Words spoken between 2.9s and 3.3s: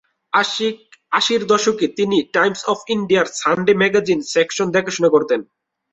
ইন্ডিয়ার